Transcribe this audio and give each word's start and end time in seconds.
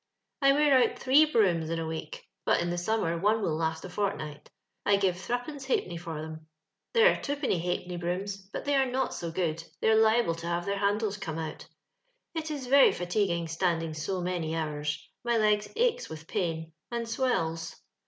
•I 0.43 0.53
wear 0.53 0.73
out 0.81 0.97
three 0.97 1.25
brooms 1.25 1.69
in 1.69 1.77
a 1.77 1.85
week; 1.85 2.27
but 2.43 2.59
in 2.59 2.71
the 2.71 2.77
summer 2.79 3.19
one 3.19 3.39
will 3.43 3.55
last 3.55 3.85
a 3.85 3.89
fortnight. 3.91 4.49
I 4.83 4.95
give 4.97 5.15
threepence 5.15 5.65
ha'penny 5.67 5.95
for 5.97 6.19
them; 6.23 6.47
there 6.93 7.11
are 7.13 7.21
twopenny 7.21 7.59
ha'penny 7.59 7.97
brooms, 7.97 8.37
but 8.51 8.65
they 8.65 8.73
are 8.75 8.89
not 8.89 9.13
so 9.13 9.29
good, 9.29 9.63
they 9.79 9.91
are 9.91 9.95
liable 9.95 10.33
to 10.33 10.47
have 10.47 10.65
their 10.65 10.79
handles 10.79 11.17
come 11.17 11.37
out. 11.37 11.67
It 12.33 12.49
is 12.49 12.65
very 12.65 12.91
fatiguing 12.93 13.47
standing 13.47 13.93
so 13.93 14.23
manr 14.23 14.55
hours; 14.55 15.07
my 15.23 15.37
legs 15.37 15.69
aches 15.75 16.09
with 16.09 16.25
pain, 16.27 16.73
and 16.89 17.07
swells. 17.07 17.75